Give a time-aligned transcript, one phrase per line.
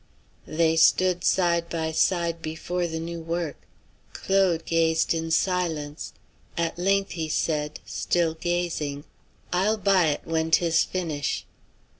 [0.47, 3.57] They stood side by side before the new work.
[4.13, 6.13] Claude gazed in silence.
[6.57, 9.03] At length he said, still gazing:
[9.53, 11.45] "I'll buy it when 'tis finish'."